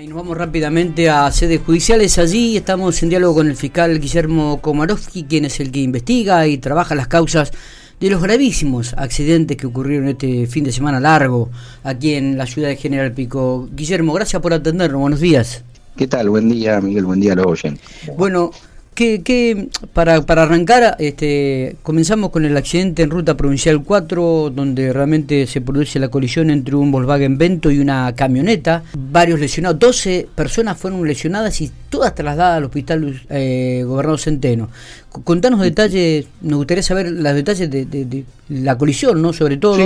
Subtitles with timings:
[0.00, 2.18] Y nos vamos rápidamente a sedes judiciales.
[2.18, 6.58] Allí estamos en diálogo con el fiscal Guillermo Komarovsky, quien es el que investiga y
[6.58, 7.50] trabaja las causas
[7.98, 11.50] de los gravísimos accidentes que ocurrieron este fin de semana largo
[11.82, 13.68] aquí en la ciudad de General Pico.
[13.72, 15.00] Guillermo, gracias por atendernos.
[15.00, 15.64] Buenos días.
[15.96, 16.30] ¿Qué tal?
[16.30, 17.04] Buen día, Miguel.
[17.04, 17.82] Buen día a los oyentes.
[18.16, 18.52] Bueno,
[18.98, 25.46] que, para, para arrancar, este, comenzamos con el accidente en Ruta Provincial 4, donde realmente
[25.46, 28.82] se produce la colisión entre un Volkswagen Vento y una camioneta.
[28.96, 34.68] Varios lesionados, 12 personas fueron lesionadas y todas trasladadas al hospital eh, Gobernador Centeno.
[35.24, 39.32] Contanos detalles, nos gustaría saber los detalles de, la colisión, ¿no?
[39.32, 39.78] Sobre todo.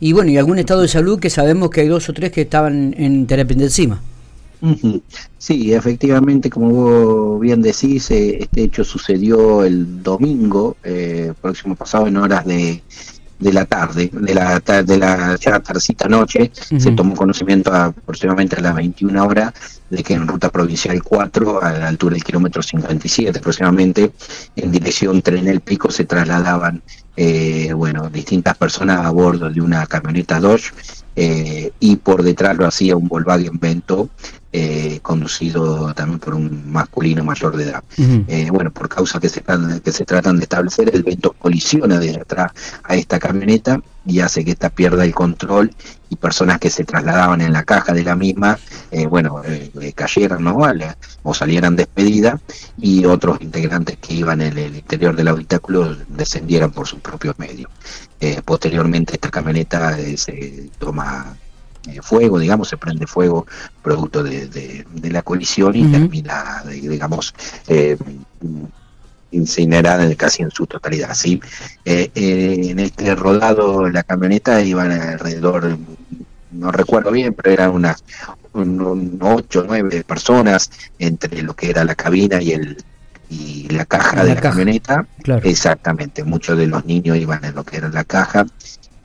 [0.00, 2.42] Y bueno, y algún estado de salud que sabemos que hay dos o tres que
[2.42, 4.00] estaban en terapia intensiva.
[5.38, 12.06] Sí, efectivamente, como vos bien decís, eh, este hecho sucedió el domingo eh, próximo pasado
[12.06, 12.80] en horas de,
[13.42, 18.60] de la tarde, de la, de la ya tardecita noche, se tomó conocimiento aproximadamente a
[18.60, 19.52] las 21 horas
[19.90, 24.12] de que en ruta provincial 4, a la altura del kilómetro 57 aproximadamente,
[24.54, 26.82] en dirección Tren El Pico se trasladaban
[27.16, 30.72] eh, bueno, distintas personas a bordo de una camioneta Dodge
[31.16, 34.08] eh, y por detrás lo hacía un Volkswagen Vento
[34.54, 37.82] eh, conducido también por un masculino mayor de edad.
[37.96, 39.42] Eh, bueno, por causa que se,
[39.82, 42.52] que se tratan de establecer, el vento colisiona desde atrás
[42.84, 45.74] a esta camioneta y hace que esta pierda el control
[46.10, 48.58] y personas que se trasladaban en la caja de la misma,
[48.90, 49.40] eh, bueno,
[49.94, 50.58] cayeran ¿no?
[51.22, 52.38] o salieran despedidas
[52.76, 57.70] y otros integrantes que iban en el interior del habitáculo descendieran por sus propios medios.
[58.44, 61.38] posteriormente esta camioneta se toma
[61.88, 63.44] eh, fuego, digamos, se prende fuego
[63.82, 67.34] producto de, la colisión y termina, digamos,
[67.68, 67.96] eh,
[69.32, 71.14] incinerada casi en su totalidad.
[71.14, 71.40] ¿sí?
[71.84, 75.76] Eh, en este rodado la camioneta iban alrededor,
[76.52, 78.04] no recuerdo bien, pero eran unas
[78.52, 82.76] un, ocho, nueve personas entre lo que era la cabina y el
[83.30, 85.06] y la caja de la camioneta.
[85.42, 88.44] Exactamente, muchos de los niños iban en lo que era la caja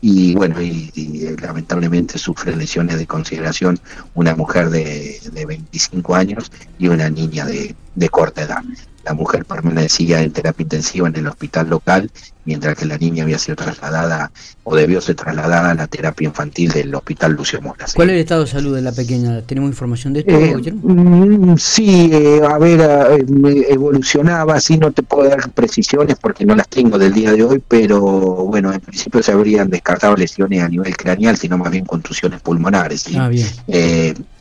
[0.00, 3.78] y bueno, y, eh, lamentablemente sufre lesiones de consideración
[4.14, 8.62] una mujer de, de 25 años y una niña de, de corta edad.
[9.06, 12.10] La mujer permanecía en terapia intensiva en el hospital local,
[12.44, 14.32] mientras que la niña había sido trasladada
[14.64, 17.86] o debió ser trasladada a la terapia infantil del hospital Lucio Mora.
[17.94, 19.42] ¿Cuál es el estado de salud de la pequeña?
[19.42, 20.32] ¿Tenemos información de esto?
[20.32, 26.44] Eh, mm, sí, eh, a ver, eh, evolucionaba, sí, no te puedo dar precisiones porque
[26.44, 30.64] no las tengo del día de hoy, pero bueno, en principio se habrían descartado lesiones
[30.64, 33.02] a nivel craneal, sino más bien contusiones pulmonares.
[33.02, 33.16] ¿sí?
[33.16, 33.46] Ah, bien.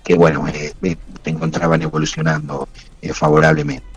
[0.03, 0.97] que bueno, se
[1.29, 2.67] encontraban evolucionando
[3.13, 3.94] favorablemente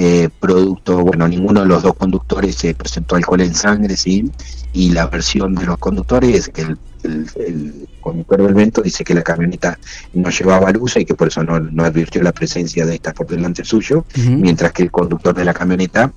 [0.00, 4.30] eh, producto, bueno, ninguno de los dos conductores se presentó alcohol en sangre, ¿sí?
[4.72, 9.22] Y la versión de los conductores es que el, conductor del vento dice que la
[9.22, 9.76] camioneta
[10.14, 13.26] no llevaba luz y que por eso no, no advirtió la presencia de esta por
[13.26, 16.12] delante suyo, mientras que el conductor de la camioneta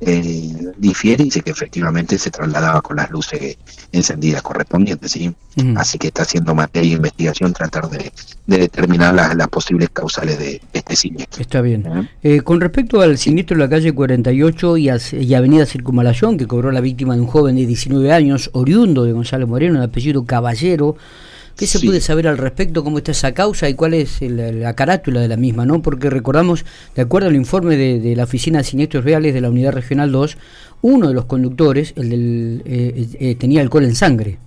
[0.00, 3.56] eh, difiere y dice que efectivamente se trasladaba con las luces
[3.92, 5.12] encendidas correspondientes.
[5.12, 5.34] ¿sí?
[5.76, 8.12] Así que está haciendo materia de investigación tratar de,
[8.46, 11.40] determinar las, posibles causales de este siniestro.
[11.40, 11.86] Está bien.
[11.86, 12.08] ¿Eh?
[12.22, 16.70] Eh, con respecto al siniestro de la calle 48 y, y, Avenida Circunvalación, que cobró
[16.72, 20.96] la víctima de un joven de 19 años, oriundo de Gonzalo Moreno, de apellido Caballero,
[21.56, 22.84] ¿Qué se puede saber al respecto?
[22.84, 25.64] ¿Cómo está esa causa y cuál es la carátula de la misma?
[25.64, 25.80] ¿no?
[25.80, 29.72] Porque recordamos, de acuerdo al informe de, la Oficina de Siniestros Reales de la Unidad
[29.72, 30.36] Regional 2,
[30.82, 34.38] uno de los conductores el del, eh, eh, tenía alcohol en sangre.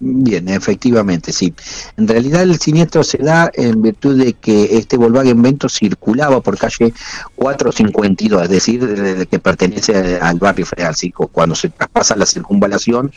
[0.00, 1.52] Bien, efectivamente, sí.
[1.96, 6.56] En realidad el siniestro se da en virtud de que este Volkswagen Vento circulaba por
[6.56, 6.92] calle
[7.34, 10.94] 452, es decir, que pertenece al barrio Freal.
[11.32, 13.10] Cuando se traspasa la circunvalación,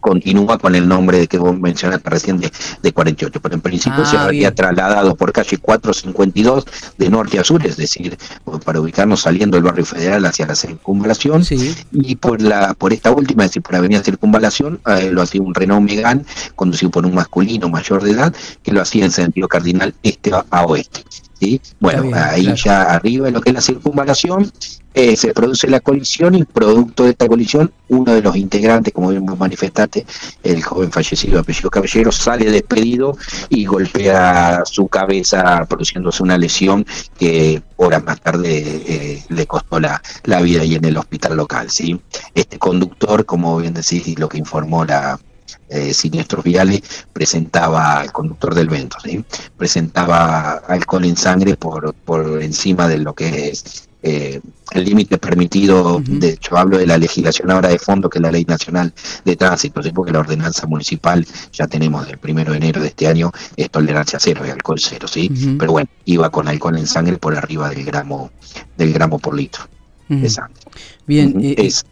[0.00, 4.16] continúa con el nombre de que vos mencionaste recién de, 48, pero en principio se
[4.16, 6.64] ah, había trasladado por calle 452
[6.98, 8.16] de norte a sur, es decir,
[8.64, 11.44] para ubicarnos saliendo del barrio Federal hacia la circunvalación,
[11.92, 15.42] y por la por esta última, es decir, por la avenida Circunvalación, eh, lo hacía
[15.42, 16.15] un Renault Megane
[16.54, 20.64] conducido por un masculino mayor de edad, que lo hacía en sentido cardinal este a
[20.64, 21.04] oeste.
[21.38, 21.60] ¿sí?
[21.80, 24.50] Bueno, ahí ya arriba en lo que es la circunvalación,
[24.98, 29.10] eh, se produce la colisión y producto de esta colisión, uno de los integrantes, como
[29.10, 30.06] vimos manifestaste,
[30.42, 33.14] el joven fallecido apellido Caballero, sale despedido
[33.50, 36.86] y golpea su cabeza produciéndose una lesión
[37.18, 38.48] que horas más tarde
[38.86, 41.68] eh, le costó la, la vida ahí en el hospital local.
[41.70, 42.00] ¿sí?
[42.34, 45.20] Este conductor, como bien decís, y lo que informó la,
[45.68, 46.82] eh, siniestros viales
[47.12, 49.24] presentaba al conductor del vento, ¿sí?
[49.56, 54.40] presentaba alcohol en sangre por, por encima de lo que es eh,
[54.72, 58.30] el límite permitido, de hecho hablo de la legislación ahora de fondo, que es la
[58.30, 58.92] Ley Nacional
[59.24, 59.90] de Tránsito, ¿sí?
[59.90, 64.20] porque la ordenanza municipal ya tenemos del primero de enero de este año, es tolerancia
[64.20, 65.28] cero y alcohol cero, ¿sí?
[65.58, 68.30] Pero bueno, iba con alcohol en sangre por arriba del gramo,
[68.76, 69.64] del gramo por litro
[70.08, 70.60] de sangre.
[71.06, 71.84] Bien, eh, es,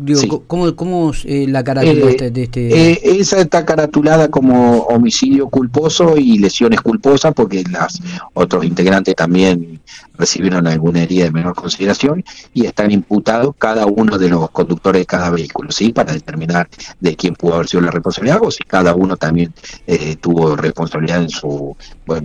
[0.00, 2.42] Digo, ¿cómo, cómo eh, la carátula de este...?
[2.42, 8.00] este eh, esa está caratulada como homicidio culposo y lesiones culposas porque las
[8.34, 9.80] otros integrantes también
[10.18, 15.06] recibieron alguna herida de menor consideración y están imputados cada uno de los conductores de
[15.06, 15.92] cada vehículo, ¿sí?
[15.92, 16.68] Para determinar
[17.00, 19.54] de quién pudo haber sido la responsabilidad o si cada uno también
[19.86, 21.76] eh, tuvo responsabilidad en su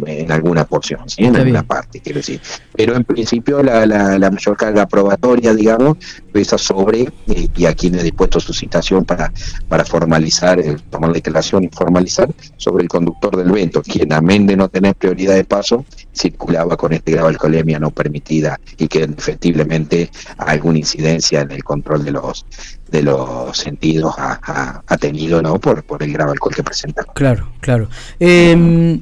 [0.05, 1.25] en alguna porción, ¿sí?
[1.25, 2.41] En alguna parte, quiero decir.
[2.75, 5.97] Pero en principio la, la, mayor carga probatoria, digamos,
[6.31, 9.31] pesa sobre, eh, y aquí quien dispuesto su citación para,
[9.69, 14.45] para formalizar, eh, tomar la declaración y formalizar sobre el conductor del evento, quien amén
[14.45, 18.89] de no tener prioridad de paso, circulaba con este grado de alcoholemia no permitida y
[18.89, 22.45] que efectivamente alguna incidencia en el control de los
[22.91, 27.03] de los sentidos ha, tenido no por, por el grado alcohol que presenta.
[27.15, 27.89] Claro, claro.
[28.19, 29.01] Eh,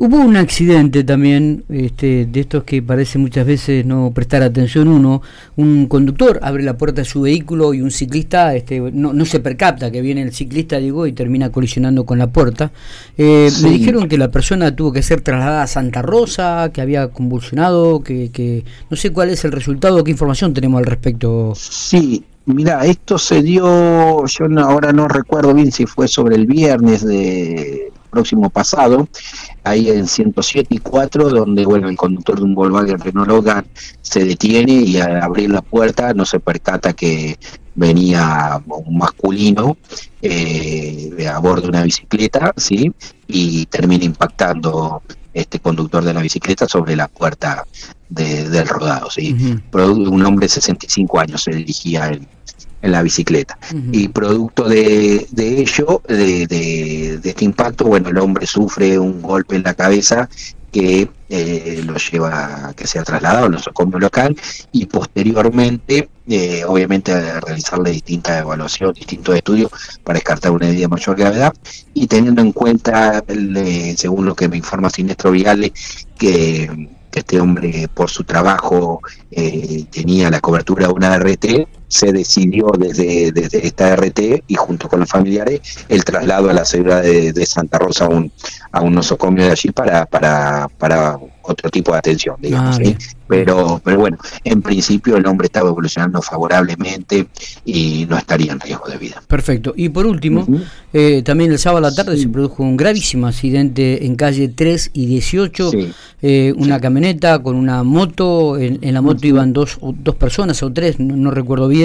[0.00, 5.22] Hubo un accidente también, este, de estos que parece muchas veces no prestar atención uno.
[5.56, 9.40] Un conductor abre la puerta de su vehículo y un ciclista este, no, no se
[9.40, 12.70] percapta que viene el ciclista, digo, y termina colisionando con la puerta.
[13.16, 17.08] Eh, Me dijeron que la persona tuvo que ser trasladada a Santa Rosa, que había
[17.08, 21.54] convulsionado, que, que no sé cuál es el resultado, qué información tenemos al respecto.
[21.56, 27.04] Sí, Mira, esto se dio, yo ahora no recuerdo bien si fue sobre el viernes
[27.04, 29.08] de próximo pasado,
[29.64, 33.66] ahí en 107 y 4, donde bueno, el conductor de un Volkswagen Renault Logan
[34.00, 37.38] se detiene y al abrir la puerta no se percata que
[37.74, 39.76] venía un masculino
[40.20, 42.92] eh, a bordo de una bicicleta, ¿sí?
[43.28, 45.02] Y termina impactando
[45.32, 47.64] este conductor de la bicicleta sobre la puerta
[48.08, 49.36] del rodado, ¿sí?
[49.72, 52.26] Un hombre de 65 años se dirigía en,
[52.82, 53.58] en la bicicleta.
[53.92, 59.56] Y producto de, de ello, de, de, este impacto, bueno, el hombre sufre un golpe
[59.56, 60.28] en la cabeza
[60.70, 64.36] que eh, lo lleva a que sea trasladado al nosocomio local
[64.70, 69.70] y posteriormente, eh, obviamente, a realizarle distintas evaluaciones, distintos estudios
[70.04, 71.54] para descartar una herida de mayor gravedad
[71.94, 73.24] y teniendo en cuenta,
[73.96, 75.72] según lo que me informa Sinestro Viale,
[76.18, 82.12] que que este hombre por su trabajo eh, tenía la cobertura de una RT, se
[82.12, 87.02] decidió desde, desde, esta RT y junto con los familiares el traslado a la ciudad
[87.02, 88.30] de, Santa Rosa a un,
[88.72, 91.18] a un nosocomio de allí para, para, para
[91.48, 92.78] otro tipo de atención, digamos.
[92.78, 92.92] Ah,
[93.26, 97.28] pero, pero bueno, en principio el hombre estaba evolucionando favorablemente
[97.64, 99.22] y no estaría en riesgo de vida.
[99.26, 99.74] Perfecto.
[99.76, 100.46] Y por último,
[100.92, 104.90] eh, también el sábado a la tarde se produjo un gravísimo accidente en calle 3
[104.94, 105.70] y 18,
[106.22, 110.98] eh, una camioneta con una moto, en, la moto iban dos, dos personas o tres,
[110.98, 111.77] no, recuerdo bien,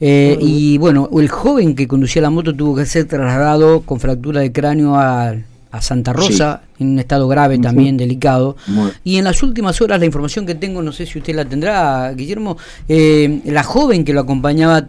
[0.00, 4.40] eh, y bueno, el joven que conducía la moto tuvo que ser trasladado con fractura
[4.40, 5.34] de cráneo a,
[5.74, 8.56] a Santa Rosa en un estado grave también, delicado.
[9.02, 12.12] Y en las últimas horas, la información que tengo, no sé si usted la tendrá,
[12.12, 12.56] Guillermo,
[12.88, 14.86] eh, la joven que lo acompañaba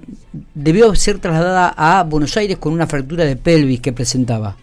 [0.53, 4.57] debió ser trasladada a Buenos Aires con una fractura de pelvis que presentaba.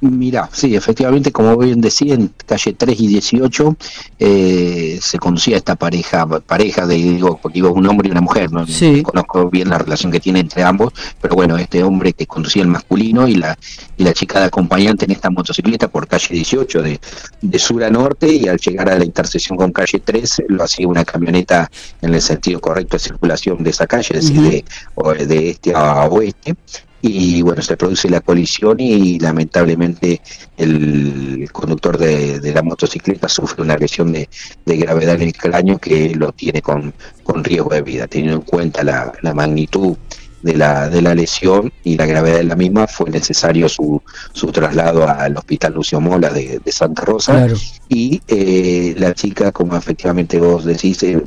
[0.00, 3.76] Mira, sí, efectivamente, como bien decía, en calle 3 y 18
[4.20, 8.64] eh, se conocía esta pareja, pareja de, digo, digo, un hombre y una mujer, no
[9.02, 12.68] conozco bien la relación que tiene entre ambos, pero bueno, este hombre que conducía el
[12.68, 13.58] masculino y la,
[13.96, 17.00] y la chica de acompañante en esta motocicleta por calle 18 de,
[17.42, 20.86] de sur a norte y al llegar a la intersección con calle 3 lo hacía
[20.86, 21.68] una camioneta
[22.02, 26.04] en el sentido correcto de circulación de esa calle, es decir, de, de este a
[26.06, 26.54] oeste,
[27.00, 30.20] y bueno, se produce la colisión y lamentablemente
[30.56, 34.28] el conductor de, la motocicleta sufre una lesión de,
[34.66, 38.82] gravedad en el cráneo que lo tiene con, con riesgo de vida, teniendo en cuenta
[38.82, 39.96] la, la magnitud
[40.42, 44.00] de la, de la lesión y la gravedad de la misma, fue necesario su,
[44.32, 47.48] su traslado al Hospital Lucio Mola de, Santa Rosa.
[47.88, 51.22] Y eh, la chica, como efectivamente vos decís, eh,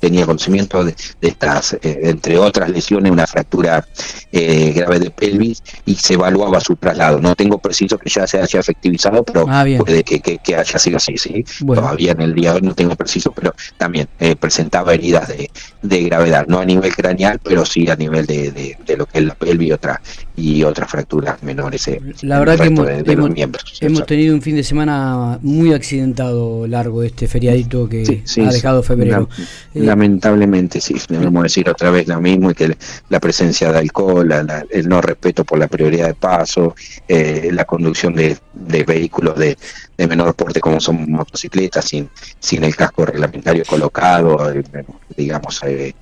[0.00, 3.86] tenía conocimiento de, estas, eh, entre otras lesiones, una fractura
[4.32, 7.20] grave de pelvis y se evaluaba su traslado.
[7.20, 10.96] No tengo preciso que ya se haya efectivizado, pero ah, puede que, que, haya sido
[10.96, 11.16] así.
[11.16, 11.44] ¿sí?
[11.66, 14.08] Todavía en el día de hoy no tengo preciso, pero también
[14.40, 15.50] presentaba heridas de,
[15.82, 19.24] de gravedad, no a nivel craneal, pero sí a nivel de de, lo que es
[19.24, 20.00] la pelvis y, otra,
[20.36, 21.88] y otras fracturas menores.
[21.88, 22.88] Eh, la verdad que hemos,
[23.80, 29.28] hemos, tenido un fin de semana muy accidentado largo este feriadito que ha dejado febrero.
[29.74, 32.76] Eh, lamentablemente, sí, debemos decir otra vez lo mismo y que
[33.08, 34.30] la presencia de alcohol,
[34.70, 36.74] el no respeto por la prioridad de paso,
[37.06, 38.38] eh, la conducción de,
[38.86, 39.56] vehículos de,
[39.98, 44.52] menor porte como son motocicletas sin, sin el casco reglamentario colocado,
[45.16, 45.94] digamos, se,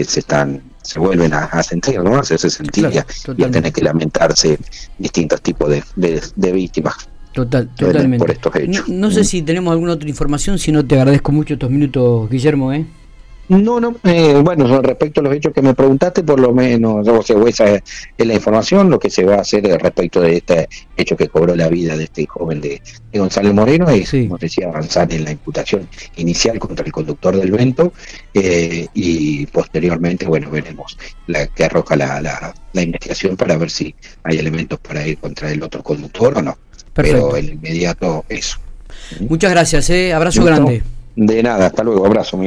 [0.00, 2.22] están se vuelven a, sentir, ¿no?
[2.22, 2.88] Se, se sentir
[3.36, 4.58] y a tener que lamentarse
[4.98, 7.08] distintos tipos de, de, víctimas.
[7.32, 8.18] Total, totalmente.
[8.18, 8.88] Por estos hechos.
[8.88, 9.24] No, sé mm.
[9.24, 12.86] si tenemos alguna otra información, si no te agradezco mucho estos minutos, Guillermo, ¿eh?
[13.48, 17.22] No, no, eh, bueno, respecto a los hechos que me preguntaste, por lo menos, o
[17.22, 21.16] sea, esa es la información, lo que se va a hacer respecto de este hecho
[21.16, 25.24] que cobró la vida de este joven de, González Moreno es, como decía, avanzar en
[25.24, 27.92] la imputación inicial contra el conductor del vento
[28.34, 32.20] eh, y posteriormente, bueno, veremos la que arroja la,
[32.72, 36.58] la, investigación para ver si hay elementos para ir contra el otro conductor o no.
[36.92, 38.58] Pero el inmediato eso.
[39.20, 40.12] Muchas gracias, eh.
[40.12, 40.82] abrazo grande.
[41.16, 42.44] De nada, hasta luego, abrazo, Miguel.